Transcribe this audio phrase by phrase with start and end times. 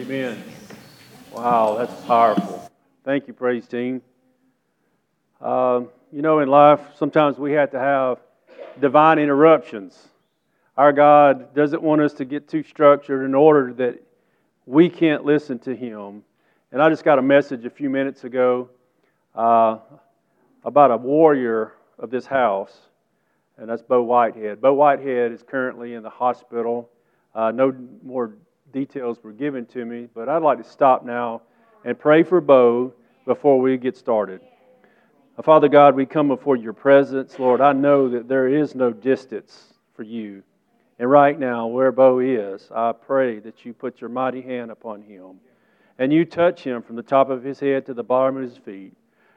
[0.00, 0.42] Amen.
[1.30, 2.70] Wow, that's powerful.
[3.04, 4.00] Thank you, praise team.
[5.42, 8.18] Uh, you know, in life, sometimes we have to have
[8.80, 10.08] divine interruptions.
[10.78, 14.02] Our God doesn't want us to get too structured in order that
[14.64, 16.24] we can't listen to Him.
[16.72, 18.70] And I just got a message a few minutes ago
[19.34, 19.80] uh,
[20.64, 22.74] about a warrior of this house,
[23.58, 24.62] and that's Bo Whitehead.
[24.62, 26.88] Bo Whitehead is currently in the hospital.
[27.34, 28.32] Uh, no more
[28.72, 31.42] details were given to me, but I'd like to stop now
[31.84, 32.92] and pray for Bo
[33.26, 34.40] before we get started.
[35.38, 37.38] Uh, Father God, we come before your presence.
[37.38, 40.42] Lord, I know that there is no distance for you.
[40.98, 45.02] And right now, where Bo is, I pray that you put your mighty hand upon
[45.02, 45.40] him
[45.98, 48.56] and you touch him from the top of his head to the bottom of his
[48.56, 48.94] feet.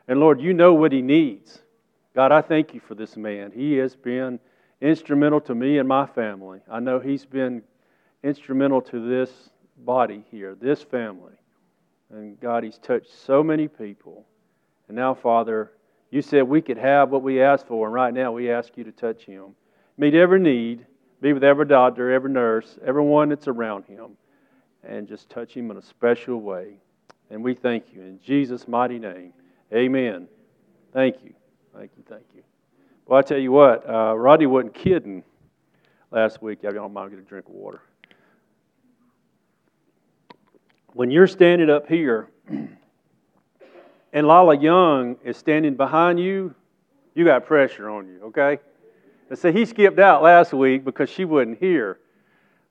[0.07, 1.61] And Lord, you know what he needs.
[2.15, 3.51] God, I thank you for this man.
[3.53, 4.39] He has been
[4.81, 6.59] instrumental to me and my family.
[6.69, 7.63] I know he's been
[8.23, 11.33] instrumental to this body here, this family.
[12.09, 14.25] And God, He's touched so many people.
[14.87, 15.71] And now, Father,
[16.09, 18.83] you said we could have what we asked for, and right now we ask you
[18.83, 19.55] to touch him.
[19.97, 20.85] Meet every need,
[21.21, 24.17] be with every doctor, every nurse, everyone that's around him,
[24.83, 26.77] and just touch him in a special way.
[27.31, 29.33] And we thank you in Jesus' mighty name.
[29.73, 30.27] Amen.
[30.91, 31.33] Thank you.
[31.75, 32.03] Thank you.
[32.07, 32.43] Thank you.
[33.07, 35.23] Well, I tell you what, uh, Roddy wasn't kidding
[36.11, 36.61] last week.
[36.61, 37.81] Y'all don't mind get a drink of water
[40.93, 42.29] when you're standing up here
[44.13, 46.53] and Lala Young is standing behind you,
[47.15, 48.59] you got pressure on you, okay?
[49.29, 51.99] And so he skipped out last week because she wasn't here.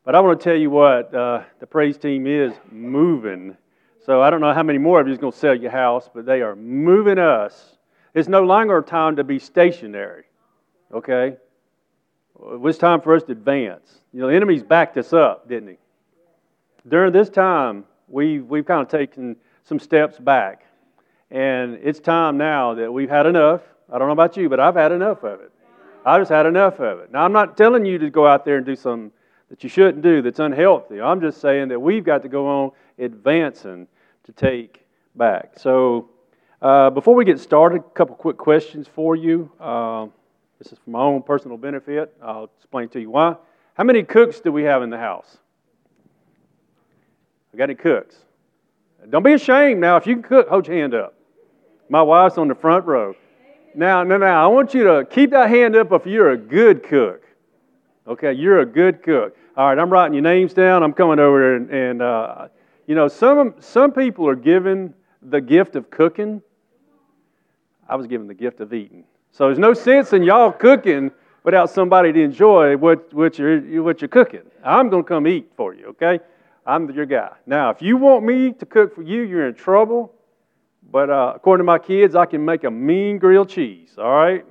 [0.05, 3.57] But I want to tell you what, uh, the praise team is moving.
[4.05, 6.09] So I don't know how many more of you is going to sell your house,
[6.13, 7.77] but they are moving us.
[8.15, 10.25] It's no longer a time to be stationary,
[10.93, 11.37] okay?
[12.53, 14.01] It was time for us to advance.
[14.13, 15.77] You know, the enemy's backed us up, didn't he?
[16.89, 20.67] During this time, we've, we've kind of taken some steps back.
[21.31, 23.63] And it's time now that we've had enough.
[23.91, 25.51] I don't know about you, but I've had enough of it.
[26.05, 27.11] I just had enough of it.
[27.11, 29.13] Now, I'm not telling you to go out there and do something
[29.49, 31.01] that you shouldn't do that's unhealthy.
[31.01, 33.87] I'm just saying that we've got to go on advancing
[34.25, 34.85] to take
[35.15, 35.59] back.
[35.59, 36.11] So,
[36.61, 39.51] uh, before we get started, a couple quick questions for you.
[39.59, 40.07] Uh,
[40.59, 42.15] this is for my own personal benefit.
[42.23, 43.37] I'll explain to you why.
[43.75, 45.39] How many cooks do we have in the house?
[47.53, 48.17] I got any cooks?
[49.11, 49.97] Don't be ashamed now.
[49.97, 51.15] If you can cook, hold your hand up.
[51.89, 53.15] My wife's on the front row.
[53.75, 56.83] Now, now, now, I want you to keep that hand up if you're a good
[56.83, 57.23] cook.
[58.07, 59.37] Okay, you're a good cook.
[59.57, 60.83] All right, I'm writing your names down.
[60.83, 62.49] I'm coming over and, and uh,
[62.87, 66.43] you know, some some people are given the gift of cooking.
[67.89, 69.05] I was given the gift of eating.
[69.31, 71.11] So there's no sense in y'all cooking
[71.45, 74.43] without somebody to enjoy what, what, you're, what you're cooking.
[74.65, 76.21] I'm going to come eat for you, okay?
[76.65, 77.33] I'm your guy.
[77.45, 80.13] Now, if you want me to cook for you, you're in trouble.
[80.91, 84.45] But uh, according to my kids, I can make a mean grilled cheese, all right?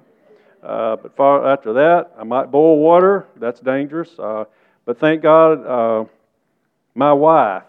[0.61, 3.27] Uh, but far after that, I might boil water.
[3.37, 4.17] That's dangerous.
[4.19, 4.45] Uh,
[4.85, 6.05] but thank God, uh,
[6.95, 7.63] my wife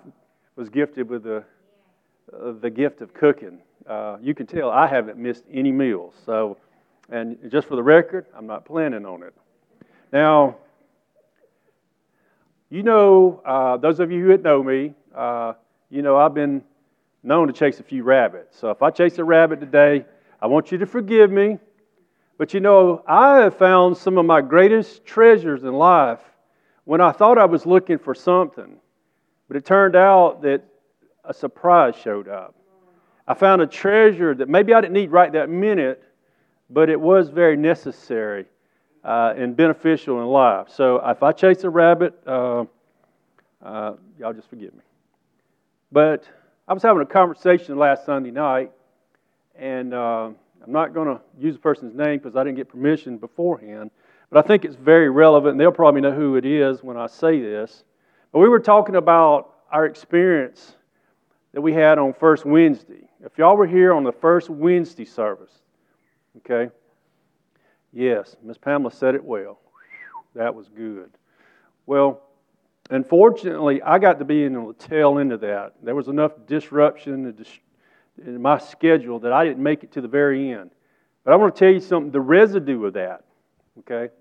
[0.57, 1.45] was gifted with the,
[2.33, 3.59] uh, the gift of cooking.
[3.87, 6.15] Uh, you can tell I haven't missed any meals.
[6.27, 6.57] So,
[7.11, 9.35] and just for the record, I'm not planning on it.
[10.13, 10.57] Now,
[12.73, 15.53] you know, uh, those of you who know me, uh,
[15.91, 16.65] you know, I've been
[17.23, 18.59] known to chase a few rabbits.
[18.59, 20.07] So if I chase a rabbit today,
[20.41, 21.59] I want you to forgive me.
[22.39, 26.21] But you know, I have found some of my greatest treasures in life
[26.85, 28.79] when I thought I was looking for something,
[29.49, 30.65] but it turned out that
[31.27, 32.55] a surprise showed up.
[33.29, 36.03] I found a treasure that maybe I didn't need right that minute,
[36.71, 38.47] but it was very necessary
[39.05, 40.69] uh, and beneficial in life.
[40.71, 42.65] So if I chase a rabbit, uh,
[43.63, 44.83] uh, y'all just forgive me.
[45.91, 46.25] But
[46.67, 48.71] I was having a conversation last Sunday night,
[49.57, 50.31] and uh,
[50.65, 53.91] I'm not going to use the person's name because I didn't get permission beforehand,
[54.31, 57.07] but I think it's very relevant, and they'll probably know who it is when I
[57.07, 57.85] say this.
[58.33, 60.77] But we were talking about our experience
[61.53, 63.09] that we had on first Wednesday.
[63.25, 65.53] If y'all were here on the first Wednesday service,
[66.39, 66.73] okay,
[67.93, 69.59] Yes, Miss Pamela said it well.
[70.35, 71.11] That was good.
[71.87, 72.23] Well,
[72.91, 75.75] unfortunately, I got to be in the tail end of that.
[75.83, 77.35] There was enough disruption
[78.25, 80.71] in my schedule that I didn't make it to the very end.
[81.25, 83.25] But I want to tell you something the residue of that,
[83.81, 84.13] okay?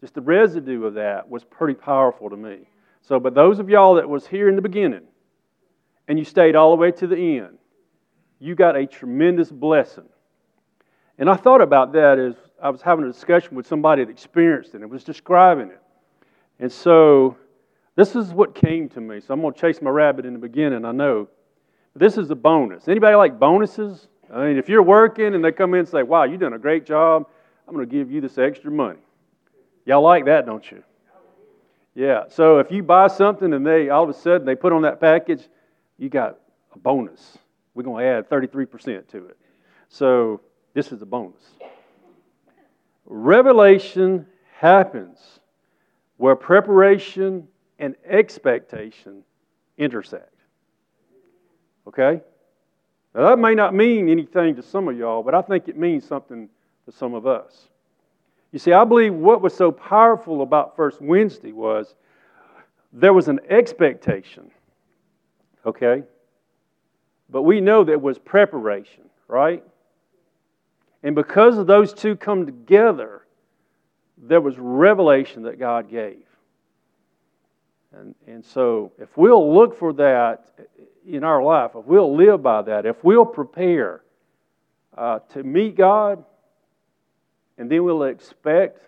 [0.00, 2.60] Just the residue of that was pretty powerful to me.
[3.02, 5.02] So, but those of y'all that was here in the beginning
[6.08, 7.58] and you stayed all the way to the end,
[8.38, 10.08] you got a tremendous blessing.
[11.18, 14.74] And I thought about that as I was having a discussion with somebody that experienced
[14.74, 15.80] it and was describing it.
[16.58, 17.36] And so
[18.00, 19.20] This is what came to me.
[19.20, 21.28] So I'm going to chase my rabbit in the beginning, I know.
[21.94, 22.88] This is a bonus.
[22.88, 24.08] Anybody like bonuses?
[24.32, 26.58] I mean, if you're working and they come in and say, wow, you've done a
[26.58, 27.26] great job,
[27.68, 29.00] I'm going to give you this extra money.
[29.84, 30.82] Y'all like that, don't you?
[31.94, 32.24] Yeah.
[32.28, 34.98] So if you buy something and they all of a sudden they put on that
[34.98, 35.48] package,
[35.98, 36.38] you got
[36.74, 37.36] a bonus.
[37.74, 39.36] We're going to add 33% to it.
[39.88, 40.40] So
[40.72, 41.42] this is a bonus.
[43.12, 44.24] Revelation
[44.56, 45.40] happens
[46.16, 47.48] where preparation
[47.80, 49.24] and expectation
[49.78, 50.32] intersect.
[51.88, 52.20] Okay?
[53.12, 56.06] Now, that may not mean anything to some of y'all, but I think it means
[56.06, 56.48] something
[56.86, 57.68] to some of us.
[58.52, 61.96] You see, I believe what was so powerful about First Wednesday was
[62.92, 64.52] there was an expectation,
[65.66, 66.04] okay?
[67.28, 69.64] But we know there was preparation, right?
[71.02, 73.22] And because of those two come together,
[74.18, 76.24] there was revelation that God gave.
[77.92, 80.52] And, and so, if we'll look for that
[81.06, 84.02] in our life, if we'll live by that, if we'll prepare
[84.96, 86.24] uh, to meet God,
[87.58, 88.80] and then we'll expect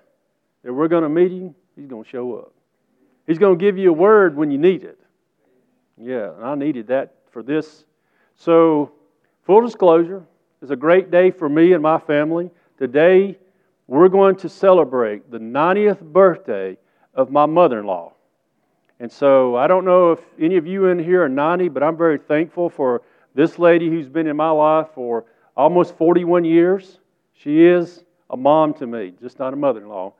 [0.63, 2.53] that we're going to meet Him, He's going to show up.
[3.27, 5.01] He's going to give you a word when you need it.
[5.97, 7.85] Yeah, I needed that for this.
[8.37, 8.93] So,
[9.45, 10.25] full disclosure,
[10.63, 12.49] it's a great day for me and my family.
[12.79, 13.37] Today,
[13.89, 16.79] we're going to celebrate the 90th birthday
[17.15, 18.13] of my mother in law.
[19.01, 21.97] And so I don't know if any of you in here are 90, but I'm
[21.97, 23.03] very thankful for
[23.35, 25.25] this lady who's been in my life for
[25.57, 27.01] almost 41 years.
[27.35, 30.15] She is a mom to me, just not a mother in law.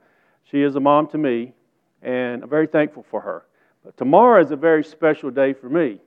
[0.51, 1.53] She is a mom to me,
[2.01, 3.45] and I'm very thankful for her.
[3.85, 6.01] But tomorrow is a very special day for me.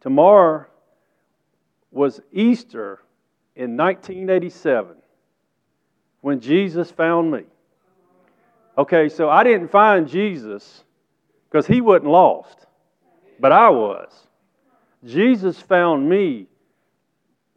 [0.00, 0.66] Tomorrow
[1.96, 3.00] was Easter
[3.54, 4.96] in 1987
[6.20, 7.44] when Jesus found me.
[8.76, 10.84] Okay, so I didn't find Jesus
[11.48, 12.66] because he wasn't lost,
[13.40, 14.12] but I was.
[15.06, 16.46] Jesus found me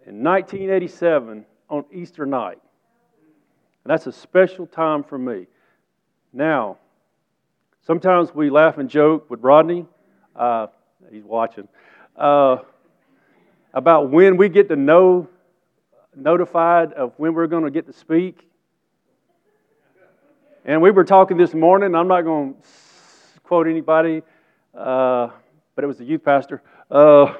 [0.07, 2.59] in 1987 on Easter night.
[3.83, 5.47] And that's a special time for me.
[6.31, 6.77] Now,
[7.85, 9.85] sometimes we laugh and joke with Rodney.
[10.33, 10.67] Uh,
[11.11, 11.67] he's watching.
[12.15, 12.59] Uh,
[13.73, 15.27] about when we get to know,
[16.15, 18.47] notified of when we're going to get to speak.
[20.65, 21.95] And we were talking this morning.
[21.95, 24.21] I'm not going to quote anybody,
[24.75, 25.29] uh,
[25.75, 26.61] but it was the youth pastor.
[26.91, 27.33] Uh,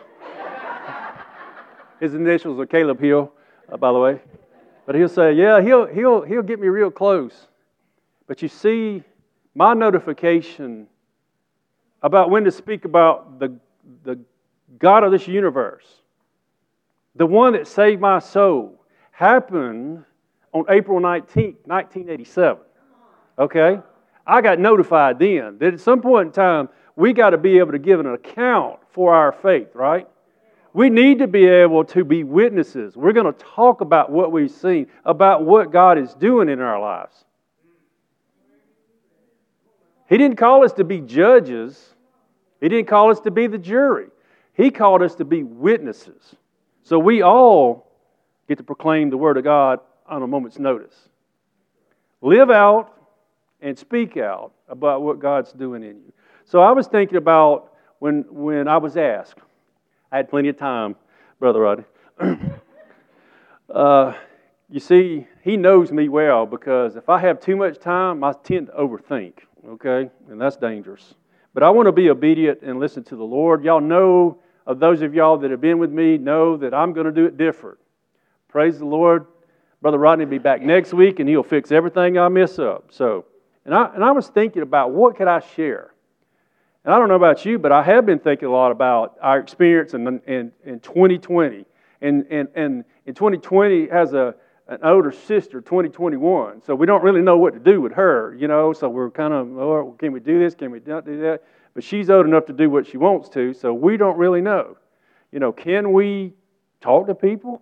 [2.00, 3.32] his initials are Caleb Hill,
[3.72, 4.22] uh, by the way.
[4.86, 7.48] But he'll say, Yeah, he'll, he'll, he'll get me real close.
[8.26, 9.04] But you see,
[9.54, 10.88] my notification
[12.02, 13.56] about when to speak about the,
[14.04, 14.20] the
[14.78, 15.86] God of this universe,
[17.16, 18.80] the one that saved my soul,
[19.12, 20.06] happened
[20.54, 22.64] on April 19th, 1987.
[23.38, 23.80] Okay?
[24.26, 27.72] I got notified then that at some point in time, we got to be able
[27.72, 30.08] to give an account for our faith, right?
[30.74, 32.96] We need to be able to be witnesses.
[32.96, 36.80] We're going to talk about what we've seen, about what God is doing in our
[36.80, 37.26] lives.
[40.08, 41.96] He didn't call us to be judges,
[42.60, 44.08] He didn't call us to be the jury.
[44.54, 46.36] He called us to be witnesses.
[46.84, 47.88] So we all
[48.48, 50.96] get to proclaim the Word of God on a moment's notice.
[52.22, 52.94] Live out
[53.62, 56.14] and speak out about what God's doing in you.
[56.46, 59.40] So I was thinking about when, when I was asked,
[60.12, 60.96] I had plenty of time,
[61.40, 61.86] Brother Rodney.
[63.74, 64.14] uh,
[64.70, 68.68] you see, he knows me well because if I have too much time, I tend
[68.68, 69.34] to overthink,
[69.68, 70.10] okay?
[70.30, 71.16] And that's dangerous.
[71.54, 73.64] But I want to be obedient and listen to the Lord.
[73.64, 74.40] Y'all know,
[74.76, 77.38] those of y'all that have been with me, know that I'm going to do it
[77.38, 77.80] different.
[78.48, 79.26] Praise the Lord.
[79.82, 82.90] Brother Rodney will be back next week and he'll fix everything I mess up.
[82.92, 83.26] So,
[83.66, 85.94] and I, and I was thinking about what could I share?
[86.84, 89.40] And I don't know about you, but I have been thinking a lot about our
[89.40, 91.66] experience in, in, in 2020.
[92.02, 94.36] And, and, and in 2020 has a,
[94.68, 96.62] an older sister, 2021.
[96.62, 98.72] So we don't really know what to do with her, you know.
[98.74, 100.56] So we're kind of, oh, can we do this?
[100.56, 101.44] Can we not do that?
[101.80, 104.76] But she's old enough to do what she wants to, so we don't really know.
[105.32, 106.34] You know, can we
[106.82, 107.62] talk to people?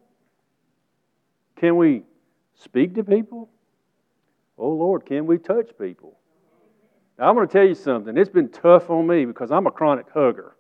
[1.56, 2.02] Can we
[2.56, 3.48] speak to people?
[4.58, 6.18] Oh, Lord, can we touch people?
[7.20, 8.18] Now, I'm going to tell you something.
[8.18, 10.56] It's been tough on me because I'm a chronic hugger.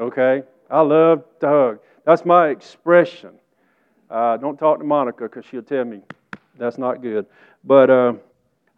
[0.00, 0.42] Okay?
[0.68, 1.78] I love to hug.
[2.04, 3.38] That's my expression.
[4.10, 6.00] Uh, don't talk to Monica because she'll tell me
[6.58, 7.26] that's not good.
[7.62, 8.14] But uh,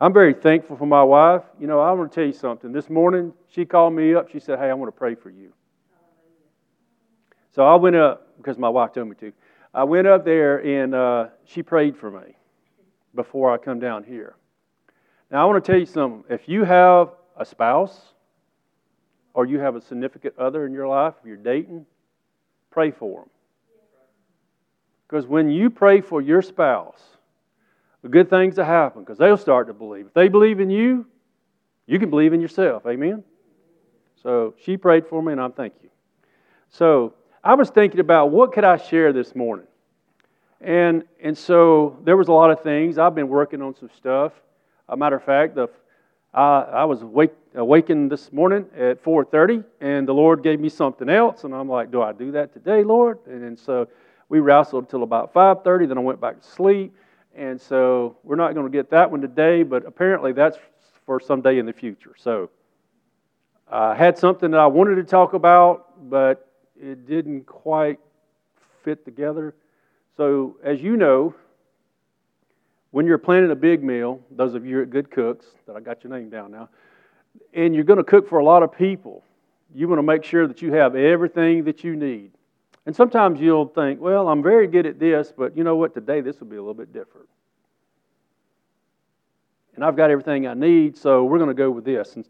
[0.02, 1.42] I'm very thankful for my wife.
[1.61, 2.73] You know, I want to tell you something.
[2.73, 4.28] This morning, she called me up.
[4.32, 5.52] She said, Hey, I want to pray for you.
[7.52, 9.32] So I went up because my wife told me to.
[9.73, 12.35] I went up there and uh, she prayed for me
[13.14, 14.35] before I come down here.
[15.30, 16.25] Now, I want to tell you something.
[16.28, 17.97] If you have a spouse
[19.35, 21.87] or you have a significant other in your life, if you're dating,
[22.73, 23.30] pray for them.
[25.06, 27.12] Because when you pray for your spouse,
[28.02, 30.06] the good things will happen because they'll start to believe.
[30.06, 31.06] If they believe in you,
[31.87, 32.87] you can believe in yourself.
[32.87, 33.25] Amen?
[34.23, 35.90] So she prayed for me, and I'm thank you.
[36.71, 39.66] So I was thinking about what could I share this morning.
[40.61, 42.99] And, and so there was a lot of things.
[42.99, 44.32] I've been working on some stuff.
[44.88, 45.68] A matter of fact, the,
[46.35, 51.09] uh, I was awake, awakened this morning at 4.30, and the Lord gave me something
[51.09, 51.42] else.
[51.44, 53.18] And I'm like, do I do that today, Lord?
[53.26, 53.88] And, and so
[54.28, 55.88] we wrestled until about 5.30.
[55.88, 56.94] Then I went back to sleep.
[57.34, 60.58] And so we're not going to get that one today, but apparently that's
[61.06, 62.14] for someday in the future.
[62.16, 62.50] So
[63.70, 67.98] uh, I had something that I wanted to talk about, but it didn't quite
[68.82, 69.54] fit together.
[70.16, 71.34] So, as you know,
[72.90, 76.04] when you're planning a big meal, those of you are good cooks, that I got
[76.04, 76.68] your name down now,
[77.54, 79.24] and you're going to cook for a lot of people,
[79.74, 82.32] you want to make sure that you have everything that you need.
[82.84, 85.94] And sometimes you'll think, well, I'm very good at this, but you know what?
[85.94, 87.28] Today this will be a little bit different.
[89.74, 92.16] And I've got everything I need, so we're going to go with this.
[92.16, 92.26] And,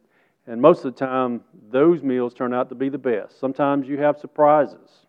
[0.47, 1.41] and most of the time,
[1.71, 3.41] those meals turn out to be the best.
[3.41, 5.07] Sometimes you have surprises.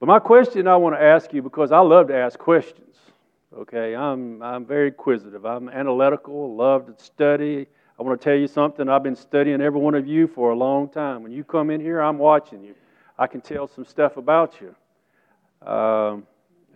[0.00, 2.96] But my question I want to ask you, because I love to ask questions,
[3.56, 3.94] okay?
[3.94, 7.66] I'm, I'm very inquisitive, I'm analytical, love to study.
[7.98, 8.88] I want to tell you something.
[8.88, 11.24] I've been studying every one of you for a long time.
[11.24, 12.74] When you come in here, I'm watching you.
[13.18, 14.74] I can tell some stuff about you.
[15.68, 16.26] Um,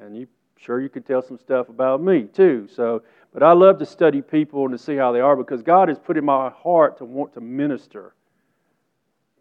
[0.00, 2.68] and you sure you could tell some stuff about me too.
[2.75, 5.88] So, but I love to study people and to see how they are because God
[5.88, 8.14] has put in my heart to want to minister.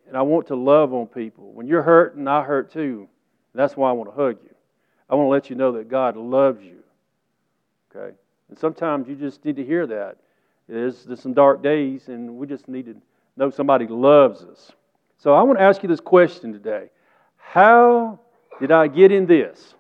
[0.08, 1.52] And I want to love on people.
[1.54, 3.08] When you're hurting, I hurt too.
[3.54, 4.56] That's why I want to hug you.
[5.10, 6.84] I want to let you know that God loves you.
[7.94, 8.16] Okay?
[8.50, 10.18] And sometimes you just need to hear that.
[10.68, 12.96] There's, there's some dark days, and we just need to
[13.36, 14.72] know somebody loves us.
[15.22, 16.90] So I want to ask you this question today
[17.38, 18.20] How
[18.60, 19.76] did I get in this?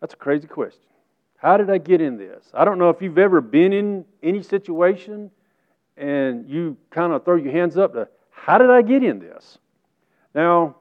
[0.00, 0.80] That's a crazy question.
[1.38, 2.44] How did I get in this?
[2.54, 5.30] I don't know if you've ever been in any situation
[5.96, 9.58] and you kind of throw your hands up to, how did I get in this?
[10.34, 10.76] Now,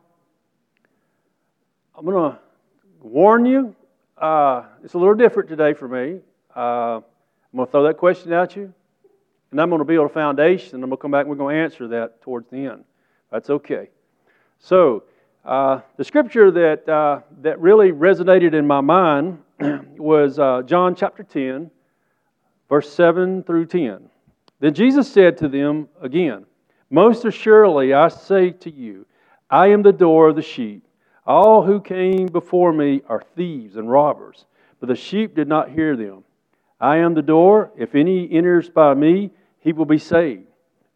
[1.97, 2.39] I'm going to
[3.01, 3.75] warn you,
[4.17, 6.19] uh, it's a little different today for me.
[6.55, 7.03] Uh, I'm
[7.55, 8.73] going to throw that question at you,
[9.53, 11.35] and I'm going to build a foundation, and I'm going to come back and we're
[11.35, 12.83] going to answer that towards the end.
[13.31, 13.89] That's okay.
[14.57, 15.03] So,
[15.45, 19.37] uh, the scripture that, uh, that really resonated in my mind
[19.97, 21.69] was uh, John chapter 10,
[22.67, 24.09] verse 7 through 10.
[24.59, 26.47] Then Jesus said to them again,
[26.89, 29.05] Most assuredly I say to you,
[29.51, 30.83] I am the door of the sheep.
[31.27, 34.45] All who came before me are thieves and robbers,
[34.79, 36.23] but the sheep did not hear them.
[36.79, 37.71] I am the door.
[37.77, 39.31] If any enters by me,
[39.63, 40.45] he will be saved,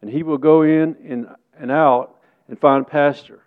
[0.02, 1.26] and he will go in and,
[1.58, 2.16] and out
[2.48, 3.42] and find pasture.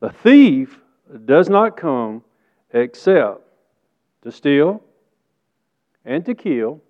[0.00, 0.80] The thief
[1.26, 2.24] does not come
[2.72, 3.42] except
[4.22, 4.82] to steal
[6.06, 6.80] and to kill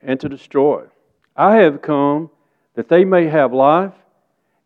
[0.00, 0.84] and to destroy.
[1.36, 2.30] I have come
[2.74, 3.92] that they may have life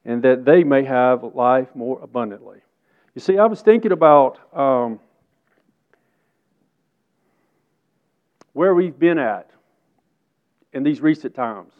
[0.04, 2.58] and that they may have life more abundantly.
[3.16, 5.00] You see, I was thinking about um,
[8.52, 9.50] where we've been at
[10.72, 11.72] in these recent times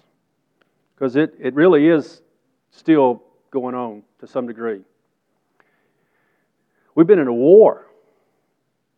[0.95, 2.23] because it, it really is
[2.71, 4.81] still going on to some degree.
[6.95, 7.87] We've been in a war.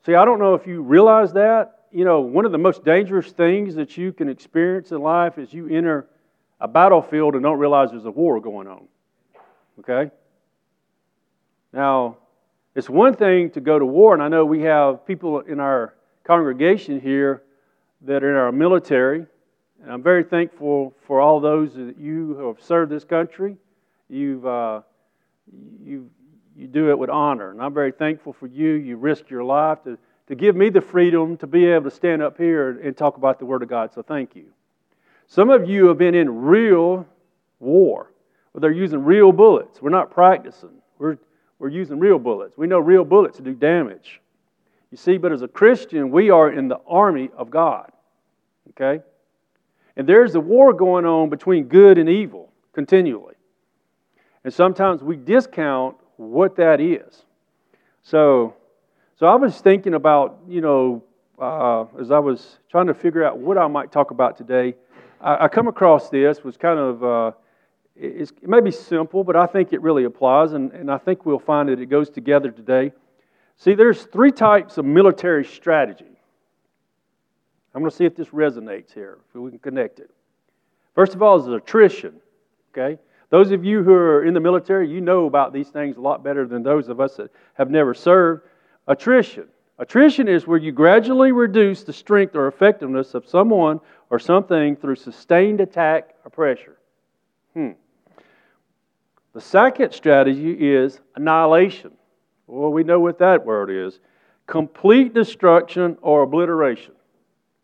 [0.05, 1.87] See, I don't know if you realize that.
[1.93, 5.53] You know, one of the most dangerous things that you can experience in life is
[5.53, 6.09] you enter
[6.61, 8.87] a battlefield and don't realize there's a war going on.
[9.79, 10.11] Okay?
[11.73, 12.19] Now,
[12.75, 15.95] it's one thing to go to war, and I know we have people in our
[16.25, 17.43] congregation here
[18.03, 19.27] that are in our military,
[19.85, 23.59] and I'm very thankful for all those that you who have served this country.
[24.09, 24.81] You've, uh,
[25.85, 26.09] you,
[26.57, 28.71] you do it with honor, and I'm very thankful for you.
[28.73, 29.99] You risked your life to,
[30.29, 33.38] to give me the freedom to be able to stand up here and talk about
[33.38, 34.47] the Word of God, so thank you.
[35.26, 37.07] Some of you have been in real
[37.61, 38.11] war,
[38.53, 39.83] where they're using real bullets.
[39.83, 41.19] We're not practicing, we're,
[41.59, 42.57] we're using real bullets.
[42.57, 44.23] We know real bullets do damage.
[44.91, 47.93] You see, but as a Christian, we are in the army of God.
[48.71, 49.03] Okay?
[49.97, 53.35] And there's a war going on between good and evil continually.
[54.45, 57.25] And sometimes we discount what that is.
[58.03, 58.55] So,
[59.17, 61.05] so I was thinking about, you know,
[61.39, 64.75] uh, as I was trying to figure out what I might talk about today,
[65.21, 67.33] I, I come across this was kind of, uh,
[67.97, 71.39] it may be simple, but I think it really applies, and, and I think we'll
[71.39, 72.93] find that it goes together today.
[73.57, 76.13] See, there's three types of military strategy.
[77.75, 80.11] I'm going to see if this resonates here, if we can connect it.
[80.95, 82.14] First of all, is attrition.
[82.73, 83.00] Okay?
[83.31, 86.23] Those of you who are in the military, you know about these things a lot
[86.23, 88.43] better than those of us that have never served.
[88.87, 89.49] Attrition.
[89.78, 94.95] Attrition is where you gradually reduce the strength or effectiveness of someone or something through
[94.95, 96.76] sustained attack or pressure.
[97.54, 97.71] Hmm.
[99.33, 101.90] The second strategy is annihilation.
[102.47, 103.99] Well, we know what that word is
[104.47, 106.93] complete destruction or obliteration.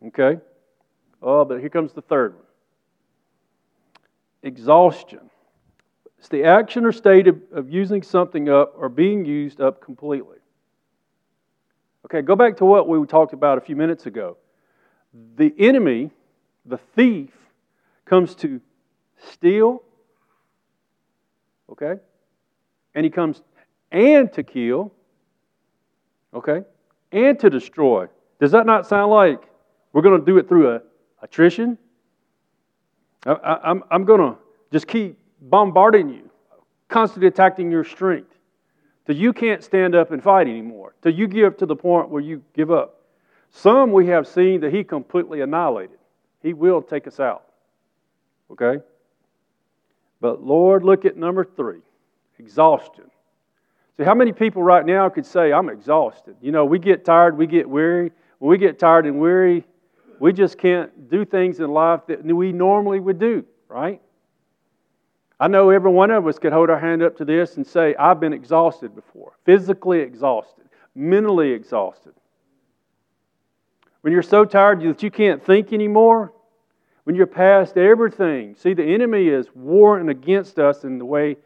[0.07, 0.40] Okay?
[1.23, 2.45] Oh, but here comes the third one
[4.42, 5.30] exhaustion.
[6.19, 10.37] It's the action or state of, of using something up or being used up completely.
[12.07, 14.37] Okay, go back to what we talked about a few minutes ago.
[15.37, 16.11] The enemy,
[16.66, 17.30] the thief,
[18.04, 18.61] comes to
[19.33, 19.83] steal,
[21.71, 22.00] okay?
[22.95, 23.42] And he comes
[23.92, 24.92] and to kill,
[26.35, 26.62] okay?
[27.12, 28.07] And to destroy.
[28.40, 29.50] Does that not sound like
[29.93, 30.83] we're going to do it through a,
[31.23, 31.79] attrition?
[33.27, 34.39] I, I, I'm, I'm going to
[34.73, 36.31] just keep bombarding you,
[36.89, 38.35] constantly attacking your strength,
[39.07, 42.23] till you can't stand up and fight anymore, till you give to the point where
[42.23, 43.01] you give up.
[43.51, 45.99] Some we have seen that he completely annihilated.
[46.43, 47.45] He will take us out.
[48.51, 48.83] Okay?
[50.21, 51.81] But Lord, look at number three
[52.39, 53.05] exhaustion.
[53.97, 56.37] See, how many people right now could say, I'm exhausted?
[56.41, 58.13] You know, we get tired, we get weary.
[58.39, 59.65] When we get tired and weary,
[60.21, 64.00] we just can't do things in life that we normally would do, right?
[65.41, 67.95] I know every one of us could hold our hand up to this and say,
[67.99, 72.12] I've been exhausted before, physically exhausted, mentally exhausted.
[74.03, 76.35] When you're so tired that you can't think anymore,
[77.05, 78.55] when you're past everything.
[78.57, 81.37] See, the enemy is warring against us in the way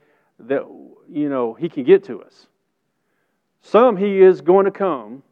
[0.40, 0.62] that,
[1.08, 2.48] you know, he can get to us.
[3.62, 5.22] Some he is going to come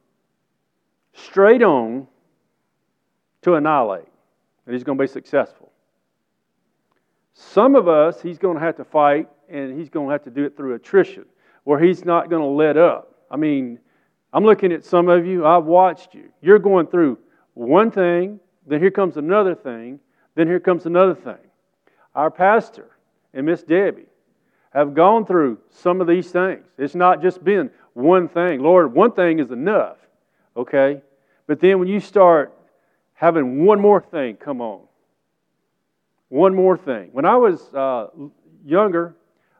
[1.12, 2.06] straight on
[3.42, 4.08] to annihilate,
[4.66, 5.70] and he's going to be successful.
[7.34, 10.30] Some of us, he's going to have to fight, and he's going to have to
[10.30, 11.24] do it through attrition,
[11.64, 13.14] where he's not going to let up.
[13.30, 13.78] I mean,
[14.32, 16.30] I'm looking at some of you, I've watched you.
[16.40, 17.18] You're going through
[17.54, 20.00] one thing, then here comes another thing,
[20.34, 21.38] then here comes another thing.
[22.14, 22.90] Our pastor
[23.34, 24.06] and Miss Debbie
[24.72, 26.64] have gone through some of these things.
[26.78, 28.60] It's not just been one thing.
[28.60, 29.98] Lord, one thing is enough,
[30.56, 31.02] okay?
[31.46, 32.54] But then when you start
[33.22, 34.80] having one more thing come on,
[36.28, 37.08] one more thing.
[37.12, 38.08] When I was uh,
[38.66, 39.14] younger,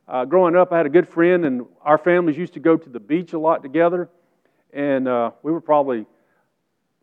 [0.09, 2.91] uh, growing up, I had a good friend, and our families used to go to
[2.91, 4.11] the beach a lot together.
[4.73, 6.07] And uh, we were probably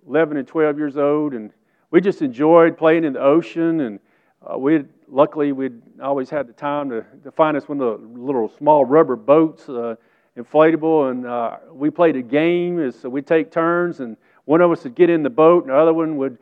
[0.06, 1.54] 11 and 12 years old, and
[1.91, 3.80] we just enjoyed playing in the ocean.
[3.80, 4.00] And
[4.45, 8.19] uh, we luckily we'd always had the time to, to find us one of the
[8.19, 9.95] little small rubber boats, uh,
[10.38, 12.91] inflatable, and uh, we played a game.
[12.91, 15.78] So we'd take turns, and one of us would get in the boat, and the
[15.78, 16.38] other one would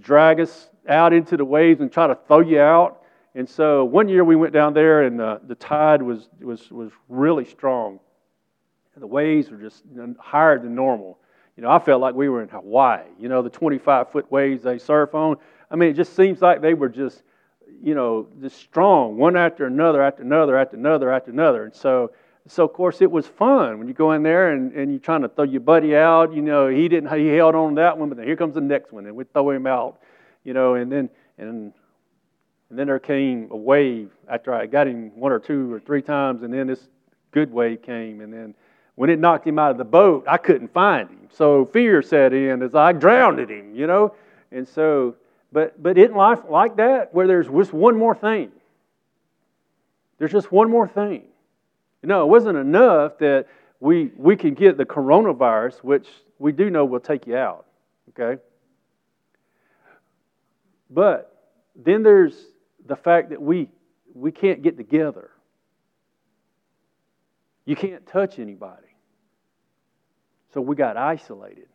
[0.00, 3.02] drag us out into the waves and try to throw you out.
[3.34, 6.90] And so one year we went down there, and uh, the tide was, was, was
[7.08, 7.98] really strong.
[8.94, 9.84] And the waves were just
[10.18, 11.18] higher than normal.
[11.56, 13.04] You know, I felt like we were in Hawaii.
[13.18, 15.36] You know, the 25 foot waves they surf on.
[15.70, 17.22] I mean, it just seems like they were just,
[17.82, 21.64] you know, just strong, one after another, after another, after another, after another.
[21.64, 22.12] And so,
[22.48, 25.22] so of course, it was fun when you go in there and, and you're trying
[25.22, 26.34] to throw your buddy out.
[26.34, 28.60] You know, he didn't, he held on to that one, but then here comes the
[28.60, 29.98] next one, and we throw him out
[30.44, 31.72] you know, and then and
[32.70, 36.02] and then there came a wave after I got him one or two or three
[36.02, 36.88] times, and then this
[37.30, 38.54] good wave came, and then
[38.94, 41.28] when it knocked him out of the boat, I couldn't find him.
[41.30, 44.14] So fear set in as I drowned him, you know,
[44.50, 45.16] and so.
[45.52, 48.50] But but isn't life like that where there's just one more thing?
[50.18, 51.24] There's just one more thing.
[52.04, 53.46] Know, it wasn't enough that
[53.78, 57.66] we we can get the coronavirus, which we do know will take you out.
[58.10, 58.40] Okay.
[60.90, 61.32] But
[61.74, 62.34] then there's
[62.86, 63.68] the fact that we,
[64.14, 65.30] we can't get together.
[67.64, 68.88] You can't touch anybody.
[70.52, 71.68] So we got isolated.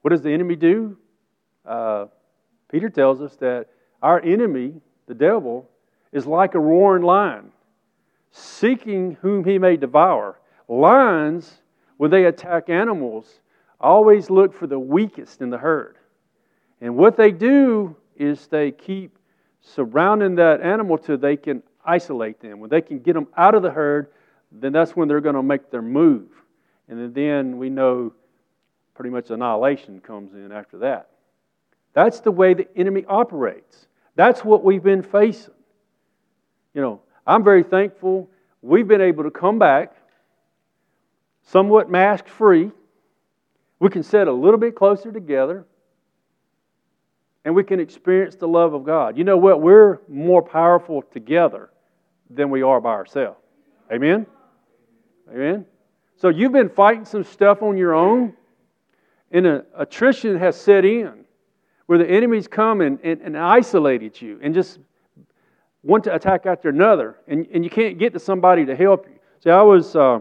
[0.00, 0.96] What does the enemy do?
[1.66, 2.06] Uh,
[2.70, 3.66] Peter tells us that
[4.00, 5.68] our enemy, the devil,
[6.12, 7.50] is like a roaring lion,
[8.36, 10.38] seeking whom he may devour.
[10.68, 11.62] Lions,
[11.96, 13.40] when they attack animals,
[13.80, 15.96] always look for the weakest in the herd.
[16.80, 19.18] And what they do is they keep
[19.62, 22.60] surrounding that animal till they can isolate them.
[22.60, 24.08] When they can get them out of the herd,
[24.52, 26.28] then that's when they're going to make their move.
[26.88, 28.12] And then we know
[28.94, 31.08] pretty much annihilation comes in after that.
[31.94, 33.86] That's the way the enemy operates.
[34.14, 35.54] That's what we've been facing.
[36.74, 38.28] You know, I'm very thankful
[38.62, 39.94] we've been able to come back
[41.42, 42.70] somewhat mask free.
[43.78, 45.66] We can sit a little bit closer together
[47.44, 49.16] and we can experience the love of God.
[49.16, 49.60] You know what?
[49.60, 51.70] We're more powerful together
[52.28, 53.38] than we are by ourselves.
[53.92, 54.26] Amen?
[55.30, 55.64] Amen?
[56.16, 58.32] So you've been fighting some stuff on your own,
[59.30, 61.24] and a attrition has set in
[61.86, 64.80] where the enemy's come and, and, and isolated you and just
[65.86, 69.14] want to attack after another, and, and you can't get to somebody to help you.
[69.42, 70.20] See, I was, uh,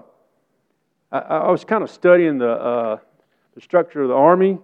[1.11, 2.97] I, I, was kind of studying the, uh,
[3.55, 4.59] the structure of the Army.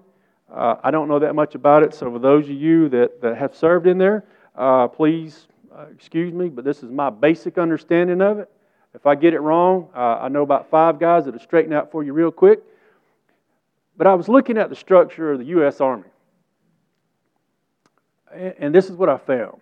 [0.54, 3.36] Uh, I don't know that much about it, so for those of you that, that
[3.38, 8.22] have served in there, uh, please uh, excuse me, but this is my basic understanding
[8.22, 8.52] of it.
[8.94, 12.04] If I get it wrong, uh, I know about five guys that'll straighten out for
[12.04, 12.60] you real quick.
[13.98, 15.80] But I was looking at the structure of the U.S.
[15.80, 16.10] Army,
[18.34, 19.62] and, and this is what I found.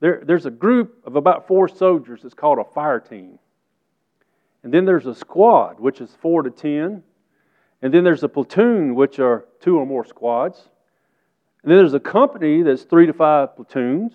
[0.00, 3.38] There, there's a group of about four soldiers that's called a fire team.
[4.62, 7.02] And then there's a squad, which is four to ten.
[7.82, 10.68] And then there's a platoon, which are two or more squads.
[11.62, 14.12] And then there's a company that's three to five platoons.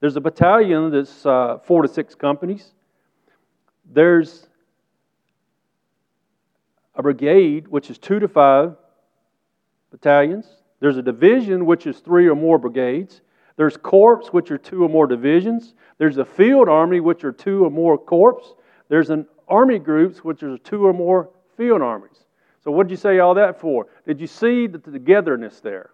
[0.00, 2.72] There's a battalion that's uh, four to six companies.
[3.90, 4.46] There's
[6.94, 8.76] a brigade, which is two to five
[9.90, 10.46] battalions.
[10.80, 13.20] There's a division, which is three or more brigades.
[13.56, 15.74] There's corps, which are two or more divisions.
[15.98, 18.42] There's a field army, which are two or more corps.
[18.88, 22.24] There's an army groups, which are two or more field armies.
[22.64, 23.86] So, what did you say all that for?
[24.06, 25.90] Did you see the togetherness there?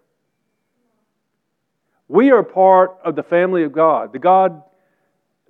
[2.07, 4.63] We are part of the family of God, the God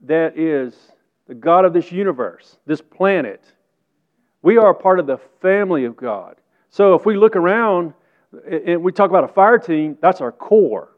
[0.03, 0.75] that is
[1.27, 3.43] the God of this universe, this planet.
[4.41, 6.35] We are part of the family of God.
[6.71, 7.93] So, if we look around
[8.49, 10.90] and we talk about a fire team, that's our core.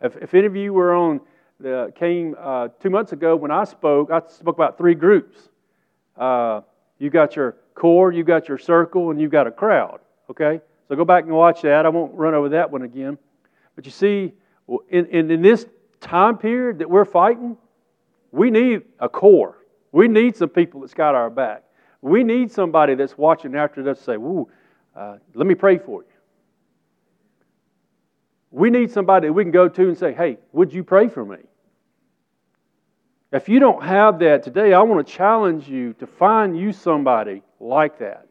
[0.00, 1.20] If, if any of you were on
[1.58, 5.48] the, came uh, two months ago when I spoke, I spoke about three groups.
[6.16, 6.62] Uh,
[6.98, 10.00] you got your core, you got your circle, and you got a crowd.
[10.30, 10.60] Okay?
[10.88, 11.86] So go back and watch that.
[11.86, 13.18] I won't run over that one again.
[13.76, 14.32] But you see,
[14.90, 15.66] in, in, in this
[16.00, 17.56] time period that we're fighting,
[18.32, 19.58] we need a core.
[19.92, 21.64] We need some people that's got our back.
[22.02, 24.48] We need somebody that's watching after us say, Woo,
[24.96, 26.08] uh, let me pray for you.
[28.50, 31.38] We need somebody we can go to and say, Hey, would you pray for me?
[33.32, 37.42] If you don't have that today, I want to challenge you to find you somebody
[37.60, 38.26] like that.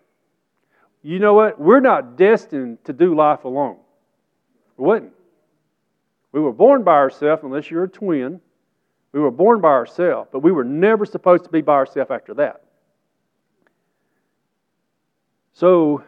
[1.02, 1.60] You know what?
[1.60, 3.78] We're not destined to do life alone.
[4.78, 5.14] We wouldn't.
[6.34, 8.42] We were born by ourselves, unless you're a twin.
[9.14, 12.34] We were born by ourselves, but we were never supposed to be by ourselves after
[12.36, 12.64] that.
[15.54, 16.04] So,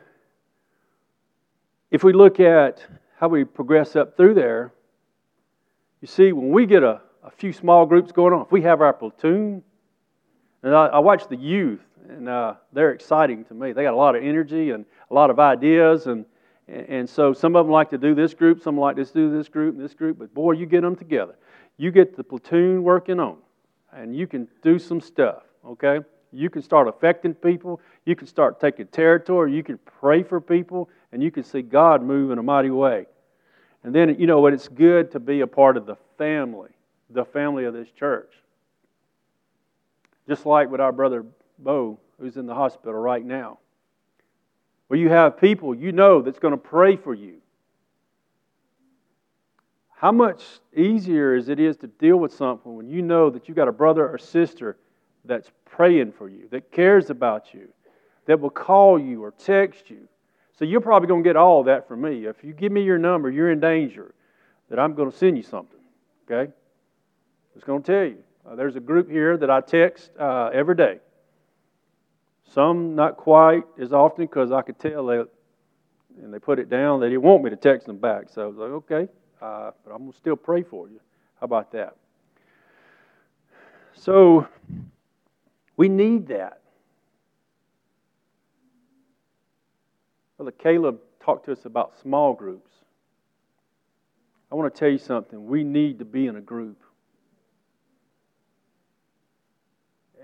[1.89, 2.86] if we look at
[3.21, 4.73] how we progress up through there,
[6.01, 8.81] you see, when we get a, a few small groups going on, if we have
[8.81, 9.62] our platoon,
[10.63, 13.73] and I, I watch the youth, and uh, they're exciting to me.
[13.73, 16.25] They got a lot of energy and a lot of ideas, and
[16.67, 19.49] and so some of them like to do this group, some like to do this
[19.49, 20.17] group, and this group.
[20.17, 21.36] But boy, you get them together,
[21.77, 23.38] you get the platoon working on,
[23.93, 25.43] and you can do some stuff.
[25.63, 25.99] Okay,
[26.31, 27.81] you can start affecting people.
[28.05, 29.53] You can start taking territory.
[29.53, 33.05] You can pray for people, and you can see God move in a mighty way.
[33.83, 34.53] And then, you know what?
[34.53, 36.69] It's good to be a part of the family,
[37.09, 38.31] the family of this church.
[40.27, 41.25] Just like with our brother
[41.59, 43.59] Bo, who's in the hospital right now.
[44.87, 47.37] Where you have people you know that's going to pray for you.
[49.89, 50.43] How much
[50.75, 53.71] easier is it is to deal with something when you know that you've got a
[53.71, 54.77] brother or sister
[55.25, 57.69] that's praying for you, that cares about you,
[58.25, 60.07] that will call you or text you,
[60.62, 62.25] so you're probably going to get all that from me.
[62.25, 64.13] If you give me your number, you're in danger
[64.69, 65.79] that I'm going to send you something.
[66.29, 66.51] Okay?
[67.55, 68.17] Just going to tell you.
[68.47, 70.99] Uh, there's a group here that I text uh, every day.
[72.53, 75.29] Some not quite as often because I could tell that,
[76.21, 78.29] and they put it down, they didn't want me to text them back.
[78.29, 79.07] So I was like, okay,
[79.41, 80.99] uh, but I'm going to still pray for you.
[81.39, 81.95] How about that?
[83.95, 84.47] So
[85.77, 86.62] we need that.
[90.38, 92.71] Brother Caleb talked to us about small groups.
[94.51, 95.45] I want to tell you something.
[95.45, 96.81] We need to be in a group.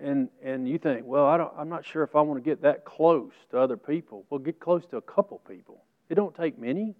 [0.01, 2.61] And, and you think, well, I don't, I'm not sure if I want to get
[2.63, 4.25] that close to other people.
[4.29, 5.83] Well, get close to a couple people.
[6.09, 6.95] It don't take many.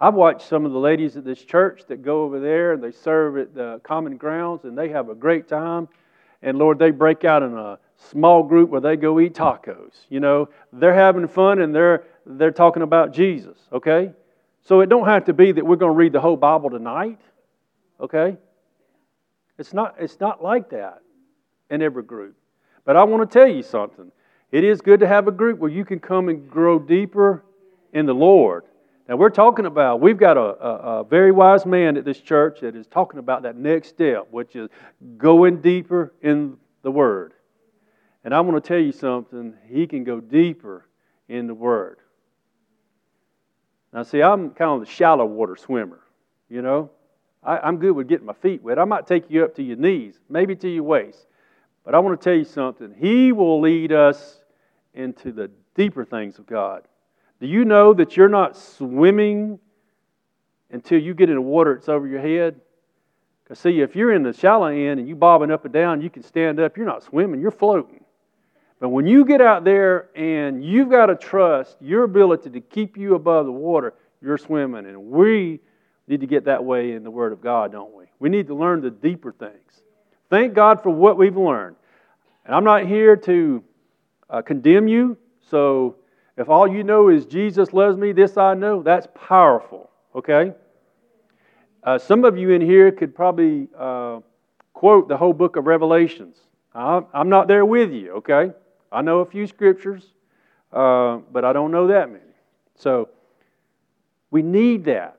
[0.00, 2.90] I've watched some of the ladies at this church that go over there and they
[2.90, 5.88] serve at the common grounds and they have a great time.
[6.42, 9.92] And Lord, they break out in a small group where they go eat tacos.
[10.08, 14.12] You know, they're having fun and they're they're talking about Jesus, okay?
[14.62, 17.20] So it don't have to be that we're going to read the whole Bible tonight.
[18.00, 18.36] Okay?
[19.58, 21.02] It's not it's not like that
[21.70, 22.36] in every group.
[22.84, 24.10] But I want to tell you something.
[24.50, 27.44] It is good to have a group where you can come and grow deeper
[27.92, 28.64] in the Lord.
[29.10, 32.60] Now, we're talking about, we've got a, a, a, very wise man at this church
[32.60, 34.68] that is talking about that next step, which is
[35.16, 37.34] going deeper in the Word.
[38.22, 40.86] And I want to tell you something, he can go deeper
[41.28, 41.98] in the Word.
[43.92, 45.98] Now, see, I'm kind of the shallow water swimmer,
[46.48, 46.90] you know.
[47.42, 48.78] I, am good with getting my feet wet.
[48.78, 51.26] I might take you up to your knees, maybe to your waist.
[51.84, 52.94] But I want to tell you something.
[52.96, 54.38] He will lead us
[54.94, 56.84] into the deeper things of God.
[57.40, 59.58] Do you know that you're not swimming
[60.70, 62.60] until you get in the water that's over your head?
[63.42, 66.10] Because, see, if you're in the shallow end and you're bobbing up and down, you
[66.10, 68.04] can stand up, you're not swimming, you're floating.
[68.78, 72.96] But when you get out there and you've got to trust your ability to keep
[72.96, 74.86] you above the water, you're swimming.
[74.86, 75.60] And we
[76.08, 78.04] need to get that way in the Word of God, don't we?
[78.18, 79.82] We need to learn the deeper things.
[80.28, 81.76] Thank God for what we've learned.
[82.44, 83.64] And I'm not here to
[84.28, 85.16] uh, condemn you.
[85.50, 85.96] So
[86.40, 90.54] if all you know is Jesus loves me, this I know, that's powerful, okay?
[91.84, 94.20] Uh, some of you in here could probably uh,
[94.72, 96.38] quote the whole book of Revelations.
[96.74, 98.52] I'm not there with you, okay?
[98.90, 100.14] I know a few scriptures,
[100.72, 102.24] uh, but I don't know that many.
[102.74, 103.10] So
[104.30, 105.18] we need that.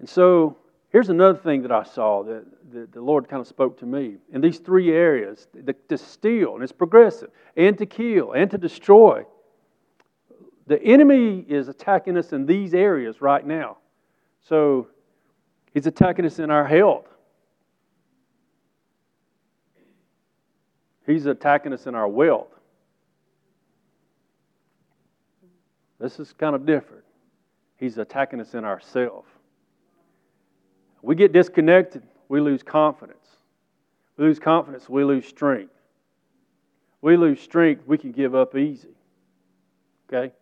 [0.00, 0.58] And so
[0.92, 4.16] here's another thing that I saw that, that the Lord kind of spoke to me
[4.32, 8.58] in these three areas the, to steal, and it's progressive, and to kill, and to
[8.58, 9.24] destroy.
[10.66, 13.78] The enemy is attacking us in these areas right now.
[14.40, 14.88] So
[15.74, 17.06] he's attacking us in our health.
[21.06, 22.48] He's attacking us in our wealth.
[25.98, 27.04] This is kind of different.
[27.76, 29.24] He's attacking us in ourself.
[31.02, 33.18] We get disconnected, we lose confidence.
[34.16, 35.74] We lose confidence, we lose strength.
[37.00, 38.94] We lose strength, we can give up easy.
[40.08, 40.32] Okay?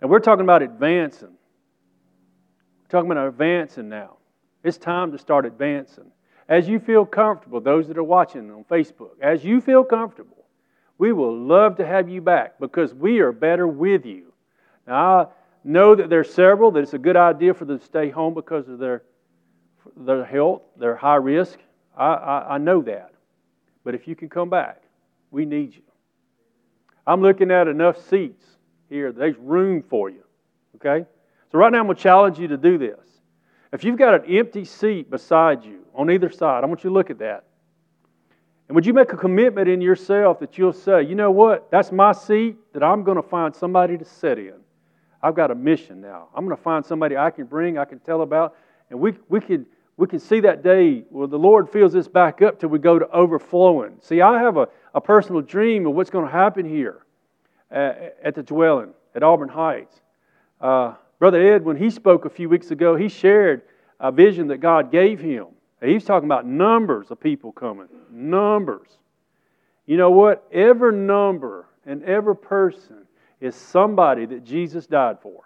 [0.00, 1.28] And we're talking about advancing.
[1.28, 4.16] We're talking about advancing now.
[4.64, 6.10] It's time to start advancing.
[6.48, 10.44] As you feel comfortable, those that are watching on Facebook, as you feel comfortable,
[10.98, 14.32] we will love to have you back because we are better with you.
[14.86, 15.26] Now, I
[15.64, 18.68] know that there's several that it's a good idea for them to stay home because
[18.68, 19.02] of their
[19.96, 21.58] their health, their high risk.
[21.96, 23.12] I, I, I know that.
[23.84, 24.82] But if you can come back,
[25.30, 25.82] we need you.
[27.06, 28.44] I'm looking at enough seats
[28.88, 29.12] here.
[29.12, 30.22] There's room for you.
[30.76, 31.06] Okay?
[31.50, 32.98] So, right now, I'm going to challenge you to do this.
[33.72, 36.94] If you've got an empty seat beside you on either side, I want you to
[36.94, 37.44] look at that.
[38.68, 41.70] And would you make a commitment in yourself that you'll say, you know what?
[41.70, 44.54] That's my seat that I'm going to find somebody to sit in.
[45.22, 46.28] I've got a mission now.
[46.34, 48.56] I'm going to find somebody I can bring, I can tell about,
[48.92, 49.64] and we, we, can,
[49.96, 52.98] we can see that day where the Lord fills this back up till we go
[52.98, 53.96] to overflowing.
[54.02, 57.06] See, I have a, a personal dream of what's going to happen here
[57.70, 59.98] at, at the dwelling at Auburn Heights.
[60.60, 63.62] Uh, Brother Ed, when he spoke a few weeks ago, he shared
[63.98, 65.46] a vision that God gave him.
[65.82, 67.88] He was talking about numbers of people coming.
[68.10, 68.98] Numbers.
[69.86, 70.46] You know what?
[70.52, 73.06] Every number and every person
[73.40, 75.44] is somebody that Jesus died for.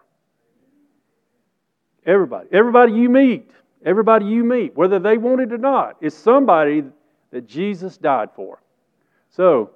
[2.06, 2.48] Everybody.
[2.52, 3.50] Everybody you meet,
[3.84, 6.84] everybody you meet, whether they want it or not, is somebody
[7.32, 8.62] that Jesus died for.
[9.30, 9.72] So,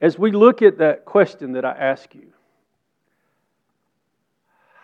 [0.00, 2.26] as we look at that question that I ask you,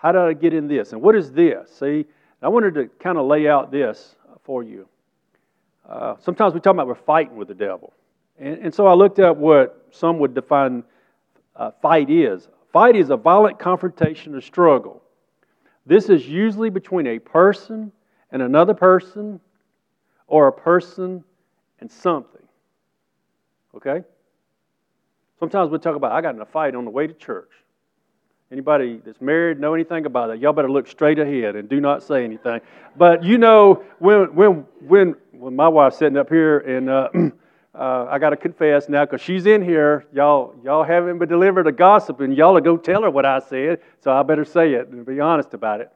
[0.00, 0.92] how did I get in this?
[0.92, 1.70] And what is this?
[1.72, 2.06] See,
[2.40, 4.88] I wanted to kind of lay out this for you.
[5.86, 7.92] Uh, sometimes we talk about we're fighting with the devil.
[8.38, 10.84] And, and so I looked up what some would define
[11.56, 12.48] uh, fight is.
[12.72, 15.02] Fight is a violent confrontation or struggle
[15.86, 17.92] this is usually between a person
[18.30, 19.40] and another person
[20.26, 21.24] or a person
[21.80, 22.42] and something.
[23.74, 24.04] Okay?
[25.38, 27.50] Sometimes we talk about, I got in a fight on the way to church.
[28.52, 30.40] Anybody that's married know anything about that?
[30.40, 32.60] Y'all better look straight ahead and do not say anything.
[32.96, 37.08] But you know, when when when when my wife's sitting up here and uh,
[37.80, 40.04] uh, I got to confess now because she's in here.
[40.12, 43.80] Y'all, y'all haven't been delivered a gossip, and y'all go tell her what I said.
[44.00, 45.90] So I better say it and be honest about it.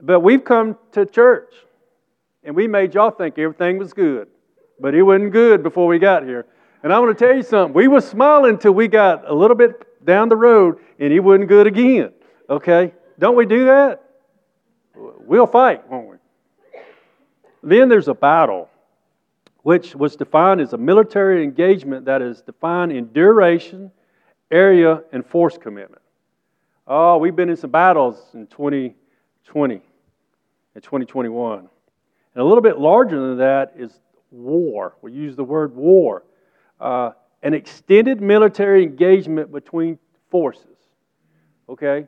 [0.00, 1.54] But we've come to church,
[2.42, 4.26] and we made y'all think everything was good,
[4.80, 6.44] but it wasn't good before we got here.
[6.82, 7.72] And I want to tell you something.
[7.72, 11.50] We were smiling till we got a little bit down the road, and it wasn't
[11.50, 12.12] good again.
[12.50, 14.02] Okay, don't we do that?
[14.96, 16.16] We'll fight, won't we?
[17.62, 18.68] Then there's a battle
[19.62, 23.90] which was defined as a military engagement that is defined in duration,
[24.50, 26.02] area, and force commitment.
[26.86, 29.80] Oh, we've been in some battles in 2020
[30.74, 31.58] and 2021.
[31.58, 31.68] And
[32.34, 34.96] a little bit larger than that is war.
[35.00, 36.24] We use the word war.
[36.80, 39.98] Uh, an extended military engagement between
[40.30, 40.66] forces.
[41.68, 42.06] Okay?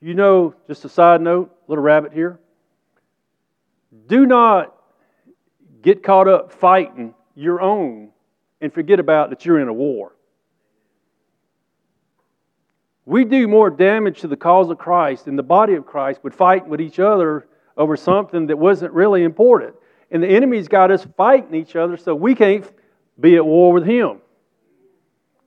[0.00, 2.38] You know, just a side note, little rabbit here.
[4.06, 4.74] Do not
[5.82, 8.10] get caught up fighting your own
[8.60, 10.12] and forget about that you're in a war.
[13.06, 16.34] We do more damage to the cause of Christ and the body of Christ with
[16.34, 19.74] fighting with each other over something that wasn't really important.
[20.10, 22.70] And the enemy's got us fighting each other so we can't
[23.18, 24.18] be at war with him.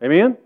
[0.03, 0.37] Amen?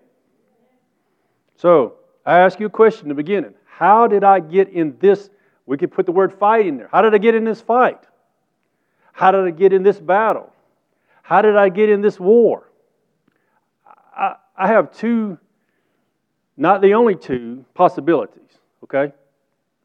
[1.56, 1.96] So,
[2.26, 3.54] I ask you a question in the beginning.
[3.66, 5.30] How did I get in this?
[5.66, 6.90] We could put the word fight in there.
[6.92, 8.00] How did I get in this fight?
[9.18, 10.54] How did I get in this battle?
[11.24, 12.70] How did I get in this war?
[14.16, 15.40] I, I have two,
[16.56, 18.52] not the only two possibilities,
[18.84, 19.12] okay?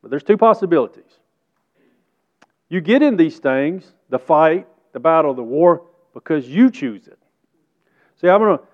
[0.02, 1.18] But there's two possibilities.
[2.68, 7.18] You get in these things, the fight, the battle, the war, because you choose it.
[8.20, 8.64] See, I'm going to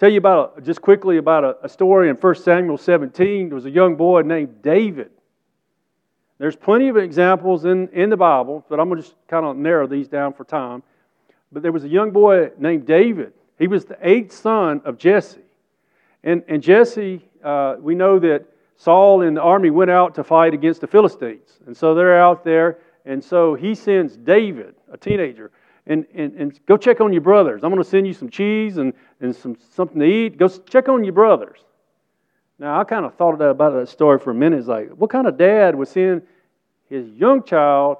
[0.00, 3.50] tell you about a, just quickly about a, a story in 1 Samuel 17.
[3.50, 5.12] There was a young boy named David.
[6.38, 9.56] There's plenty of examples in, in the Bible, but I'm going to just kind of
[9.56, 10.82] narrow these down for time.
[11.50, 13.32] But there was a young boy named David.
[13.58, 15.40] He was the eighth son of Jesse.
[16.22, 18.44] And, and Jesse, uh, we know that
[18.76, 21.58] Saul and the army went out to fight against the Philistines.
[21.66, 25.50] And so they're out there and so he sends David, a teenager,
[25.86, 27.64] and, and, and go check on your brothers.
[27.64, 30.36] I'm going to send you some cheese and, and some, something to eat.
[30.36, 31.60] Go check on your brothers.
[32.58, 34.58] Now, I kind of thought about that story for a minute.
[34.58, 36.22] It's like, what kind of dad would send
[36.88, 37.98] his young child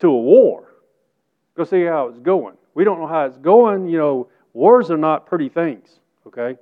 [0.00, 0.74] to a war?
[1.56, 2.56] Go see how it's going.
[2.74, 3.88] We don't know how it's going.
[3.88, 6.58] You know, wars are not pretty things, okay?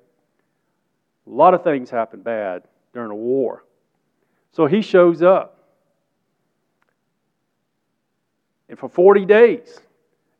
[1.27, 3.65] A lot of things happen bad during a war.
[4.53, 5.57] So he shows up.
[8.69, 9.81] And for 40 days,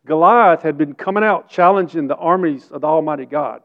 [0.07, 3.63] Goliath had been coming out challenging the armies of the Almighty God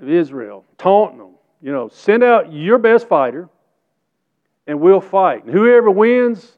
[0.00, 1.34] of Israel, taunting them.
[1.62, 3.48] You know, send out your best fighter
[4.66, 5.44] and we'll fight.
[5.44, 6.56] And whoever wins,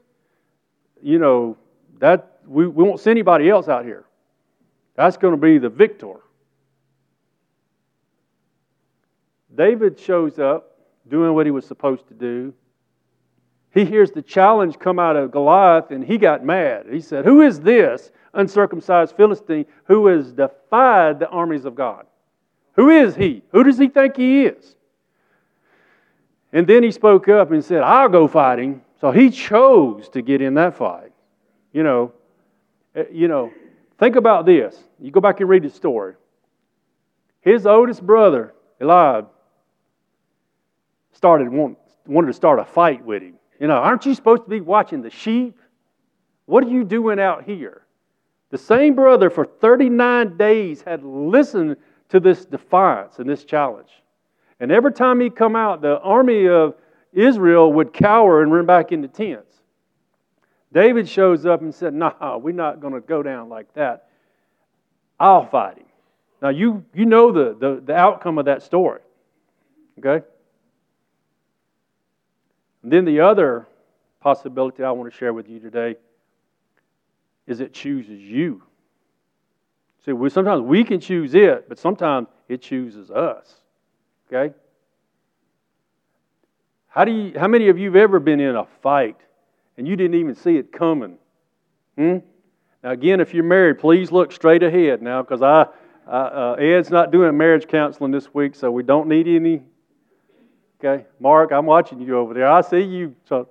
[1.02, 1.56] you know,
[1.98, 4.04] that we, we won't send anybody else out here.
[4.94, 6.14] That's going to be the victor.
[9.54, 12.54] David shows up doing what he was supposed to do
[13.72, 16.86] he hears the challenge come out of Goliath and he got mad.
[16.90, 22.06] He said, Who is this uncircumcised Philistine who has defied the armies of God?
[22.74, 23.42] Who is he?
[23.50, 24.76] Who does he think he is?
[26.52, 28.82] And then he spoke up and said, I'll go fighting.
[29.00, 31.12] So he chose to get in that fight.
[31.72, 32.12] You know,
[32.94, 33.50] eh, you know,
[33.98, 34.76] think about this.
[35.00, 36.14] You go back and read the story.
[37.40, 39.28] His oldest brother, Eliab,
[41.12, 43.34] started wanted to start a fight with him.
[43.58, 45.58] You know, aren't you supposed to be watching the sheep?
[46.46, 47.82] What are you doing out here?
[48.50, 51.76] The same brother for 39 days had listened
[52.10, 53.88] to this defiance and this challenge.
[54.62, 56.76] And every time he'd come out, the army of
[57.12, 59.56] Israel would cower and run back into tents.
[60.72, 64.06] David shows up and said, Nah, we're not going to go down like that.
[65.18, 65.86] I'll fight him.
[66.40, 69.00] Now, you, you know the, the, the outcome of that story.
[69.98, 70.24] Okay?
[72.84, 73.66] And then the other
[74.20, 75.96] possibility I want to share with you today
[77.48, 78.62] is it chooses you.
[80.04, 83.61] See, we, sometimes we can choose it, but sometimes it chooses us.
[84.32, 84.54] Okay?
[86.88, 89.16] How, do you, how many of you have ever been in a fight
[89.76, 91.16] and you didn't even see it coming?
[91.96, 92.18] Hmm?
[92.82, 95.66] Now, again, if you're married, please look straight ahead now because I,
[96.06, 99.62] I uh, Ed's not doing marriage counseling this week, so we don't need any
[100.84, 101.04] Okay?
[101.20, 102.48] Mark, I'm watching you over there.
[102.48, 103.14] I see you.
[103.28, 103.48] So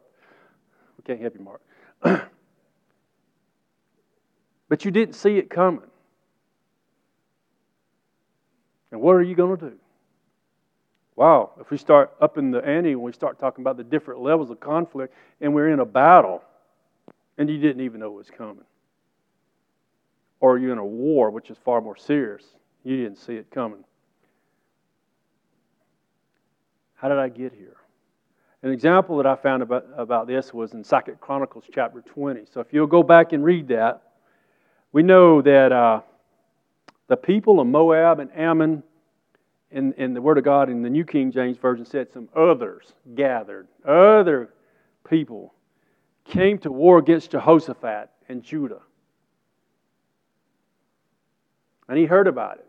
[0.97, 1.61] we can't help you, Mark.
[4.67, 5.81] but you didn't see it coming.
[8.91, 9.75] And what are you going to do?
[11.21, 14.21] Wow, if we start up in the ante and we start talking about the different
[14.21, 16.41] levels of conflict and we're in a battle
[17.37, 18.63] and you didn't even know it was coming.
[20.39, 22.43] Or you're in a war, which is far more serious.
[22.83, 23.83] You didn't see it coming.
[26.95, 27.77] How did I get here?
[28.63, 32.45] An example that I found about, about this was in Second Chronicles chapter 20.
[32.51, 34.01] So if you'll go back and read that,
[34.91, 36.01] we know that uh,
[37.09, 38.81] the people of Moab and Ammon,
[39.71, 43.67] in, the Word of God in the New King James Version said some others gathered,
[43.85, 44.53] other
[45.09, 45.53] people
[46.25, 48.81] came to war against Jehoshaphat and Judah.
[51.87, 52.67] And he heard about it.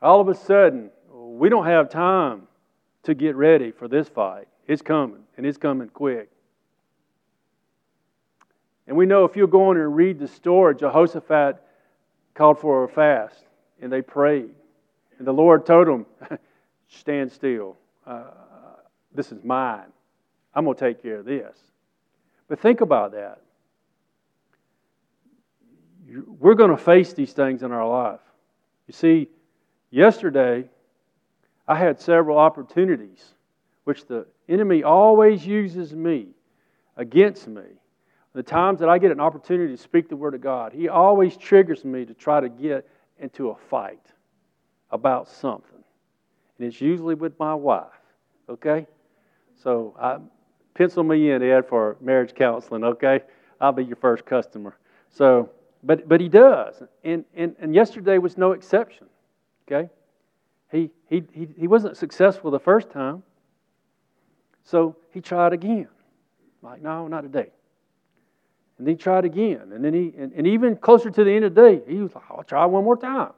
[0.00, 2.48] All of a sudden, we don't have time
[3.04, 4.48] to get ready for this fight.
[4.66, 6.30] It's coming, and it's coming quick.
[8.86, 11.62] And we know if you'll go on and read the story, Jehoshaphat
[12.34, 13.44] called for a fast,
[13.80, 14.50] and they prayed.
[15.22, 16.04] And the Lord told him,
[16.88, 17.76] Stand still.
[18.04, 18.24] Uh,
[19.14, 19.86] this is mine.
[20.52, 21.56] I'm going to take care of this.
[22.48, 23.40] But think about that.
[26.40, 28.18] We're going to face these things in our life.
[28.88, 29.28] You see,
[29.92, 30.68] yesterday,
[31.68, 33.24] I had several opportunities,
[33.84, 36.30] which the enemy always uses me
[36.96, 37.62] against me.
[38.32, 41.36] The times that I get an opportunity to speak the Word of God, he always
[41.36, 42.88] triggers me to try to get
[43.20, 44.00] into a fight
[44.92, 45.82] about something.
[46.58, 47.86] And it's usually with my wife,
[48.48, 48.86] okay?
[49.62, 50.18] So I,
[50.74, 53.20] pencil me in, Ed, for marriage counseling, okay?
[53.60, 54.76] I'll be your first customer.
[55.10, 55.50] So,
[55.82, 56.82] but, but he does.
[57.02, 59.06] And, and, and yesterday was no exception,
[59.66, 59.90] okay?
[60.70, 63.22] He, he, he, he wasn't successful the first time.
[64.64, 65.88] So he tried again.
[66.62, 67.50] Like, no, not today.
[68.78, 69.72] And then he tried again.
[69.72, 72.14] And then he, and, and even closer to the end of the day, he was
[72.14, 73.32] like, I'll try one more time.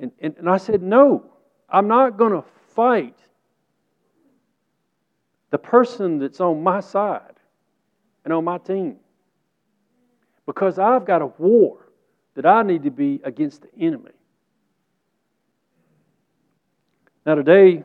[0.00, 1.24] And, and, and I said, no,
[1.68, 2.44] I'm not going to
[2.74, 3.16] fight
[5.50, 7.34] the person that's on my side
[8.24, 8.96] and on my team.
[10.46, 11.88] Because I've got a war
[12.34, 14.12] that I need to be against the enemy.
[17.26, 17.84] Now, today,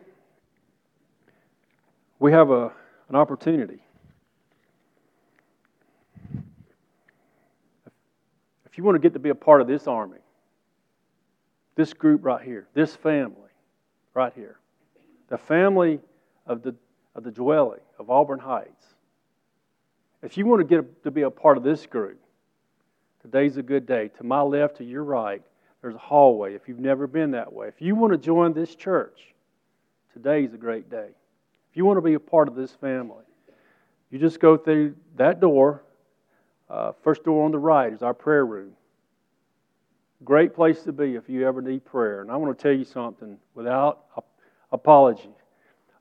[2.20, 2.72] we have a,
[3.09, 3.80] an opportunity.
[8.66, 10.22] If you want to get to be a part of this army,
[11.76, 13.38] this group right here, this family
[14.13, 14.59] right here,
[15.30, 15.99] the family
[16.45, 16.76] of the,
[17.15, 18.86] of the dwelling of Auburn Heights,
[20.21, 22.19] if you want to get to be a part of this group,
[23.21, 24.09] today's a good day.
[24.17, 25.41] To my left, to your right,
[25.82, 27.67] there's a hallway if you've never been that way.
[27.67, 29.34] If you want to join this church,
[30.13, 31.09] today's a great day.
[31.71, 33.26] If you want to be a part of this family,
[34.11, 35.84] you just go through that door.
[36.69, 38.74] Uh, first door on the right is our prayer room.
[40.24, 42.21] Great place to be if you ever need prayer.
[42.21, 44.05] And I want to tell you something without
[44.71, 45.30] apology.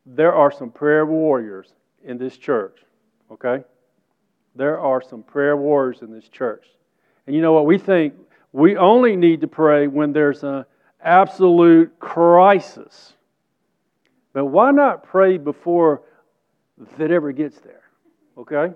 [0.07, 2.79] There are some prayer warriors in this church,
[3.31, 3.65] okay?
[4.55, 6.65] There are some prayer warriors in this church.
[7.27, 7.67] And you know what?
[7.67, 8.15] We think
[8.53, 10.65] we only need to pray when there's an
[11.03, 13.15] absolute crisis.
[14.33, 16.03] But why not pray before
[16.99, 17.83] that ever gets there?
[18.37, 18.75] Okay?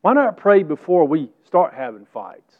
[0.00, 2.56] Why not pray before we start having fights?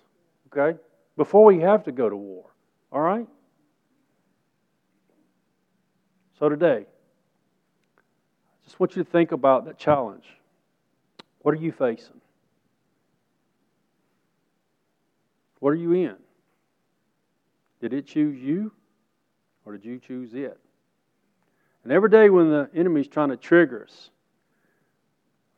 [0.53, 0.79] Okay?
[1.17, 2.45] Before we have to go to war.
[2.93, 3.27] All right?
[6.39, 10.25] So today, I just want you to think about that challenge.
[11.41, 12.21] What are you facing?
[15.61, 16.17] What are you in?
[17.81, 18.73] Did it choose you
[19.65, 20.59] or did you choose it?
[21.85, 24.11] And every day when the enemy's trying to trigger us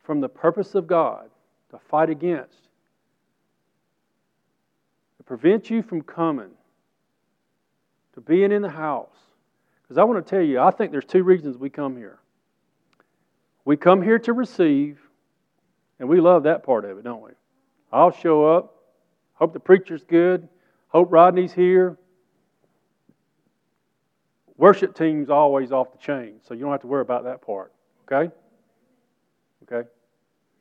[0.02, 1.30] from the purpose of God
[1.70, 2.67] to fight against,
[5.28, 6.48] prevent you from coming,
[8.14, 9.14] to being in the house.
[9.82, 12.18] Because I want to tell you, I think there's two reasons we come here.
[13.66, 14.98] We come here to receive,
[15.98, 17.32] and we love that part of it, don't we?
[17.92, 18.74] I'll show up,
[19.34, 20.48] hope the preacher's good,
[20.88, 21.98] hope Rodney's here,
[24.56, 27.72] Worship team's always off the chain, so you don't have to worry about that part.
[28.10, 28.32] Okay?
[29.62, 29.88] Okay?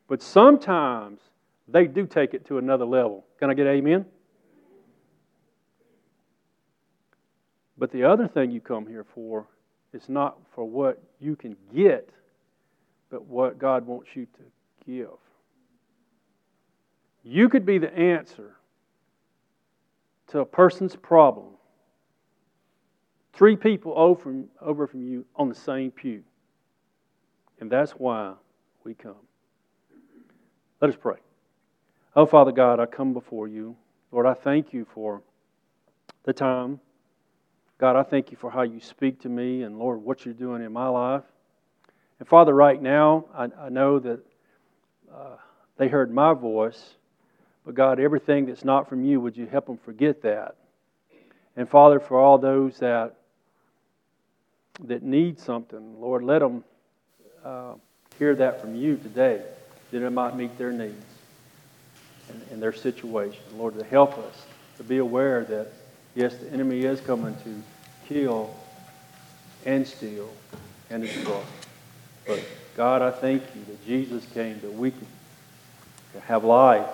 [0.06, 1.18] But sometimes
[1.66, 3.26] they do take it to another level.
[3.40, 4.06] Can I get amen?
[7.78, 9.46] But the other thing you come here for
[9.92, 12.10] is not for what you can get,
[13.10, 14.42] but what God wants you to
[14.86, 15.18] give.
[17.22, 18.56] You could be the answer
[20.28, 21.54] to a person's problem
[23.38, 26.24] Three people over from, you on the same pew.
[27.60, 28.32] And that's why
[28.82, 29.14] we come.
[30.80, 31.18] Let us pray.
[32.16, 33.76] Oh, Father God, I come before you.
[34.10, 35.22] Lord, I thank you for
[36.24, 36.80] the time.
[37.78, 40.62] God, I thank you for how you speak to me and, Lord, what you're doing
[40.62, 41.22] in my life.
[42.18, 44.20] And, Father, right now, I, I know that
[45.14, 45.36] uh,
[45.76, 46.94] they heard my voice,
[47.64, 50.56] but, God, everything that's not from you, would you help them forget that?
[51.56, 53.14] And, Father, for all those that
[54.84, 56.64] that need something, Lord, let them
[57.44, 57.74] uh,
[58.18, 59.42] hear that from you today,
[59.90, 61.04] that it might meet their needs
[62.28, 63.40] and, and their situation.
[63.56, 65.72] Lord, to help us to be aware that,
[66.14, 67.62] yes, the enemy is coming to
[68.06, 68.54] kill
[69.64, 70.28] and steal
[70.90, 71.40] and destroy.
[72.26, 72.42] But
[72.76, 75.06] God, I thank you that Jesus came that we could
[76.26, 76.86] have life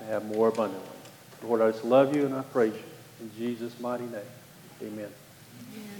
[0.00, 0.88] and have more abundantly.
[1.42, 2.82] Lord, I just love you and I praise you.
[3.20, 4.20] In Jesus' mighty name,
[4.82, 5.08] amen.
[5.74, 5.97] amen.